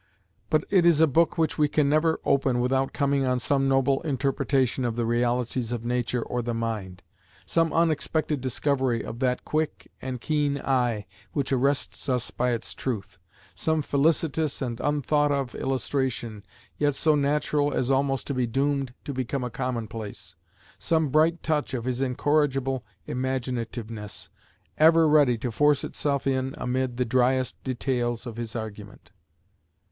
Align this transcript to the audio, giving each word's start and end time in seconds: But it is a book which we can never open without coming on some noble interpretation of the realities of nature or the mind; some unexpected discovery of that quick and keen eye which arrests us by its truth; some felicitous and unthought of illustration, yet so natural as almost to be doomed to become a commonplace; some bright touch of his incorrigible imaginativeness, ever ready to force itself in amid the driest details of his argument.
But 0.49 0.63
it 0.71 0.83
is 0.83 0.99
a 0.99 1.05
book 1.05 1.37
which 1.37 1.59
we 1.59 1.67
can 1.67 1.87
never 1.87 2.19
open 2.25 2.59
without 2.59 2.91
coming 2.91 3.23
on 3.23 3.37
some 3.37 3.67
noble 3.67 4.01
interpretation 4.01 4.83
of 4.83 4.95
the 4.95 5.05
realities 5.05 5.71
of 5.71 5.85
nature 5.85 6.23
or 6.23 6.41
the 6.41 6.55
mind; 6.55 7.03
some 7.45 7.71
unexpected 7.71 8.41
discovery 8.41 9.03
of 9.05 9.19
that 9.19 9.45
quick 9.45 9.91
and 10.01 10.19
keen 10.19 10.57
eye 10.59 11.05
which 11.33 11.53
arrests 11.53 12.09
us 12.09 12.31
by 12.31 12.49
its 12.49 12.73
truth; 12.73 13.19
some 13.53 13.83
felicitous 13.83 14.59
and 14.59 14.79
unthought 14.79 15.31
of 15.31 15.53
illustration, 15.53 16.43
yet 16.79 16.95
so 16.95 17.13
natural 17.13 17.71
as 17.71 17.91
almost 17.91 18.25
to 18.25 18.33
be 18.33 18.47
doomed 18.47 18.95
to 19.05 19.13
become 19.13 19.43
a 19.43 19.51
commonplace; 19.51 20.35
some 20.79 21.09
bright 21.09 21.43
touch 21.43 21.75
of 21.75 21.85
his 21.85 22.01
incorrigible 22.01 22.83
imaginativeness, 23.05 24.31
ever 24.79 25.07
ready 25.07 25.37
to 25.37 25.51
force 25.51 25.83
itself 25.83 26.25
in 26.25 26.55
amid 26.57 26.97
the 26.97 27.05
driest 27.05 27.63
details 27.63 28.25
of 28.25 28.35
his 28.37 28.55
argument. 28.55 29.11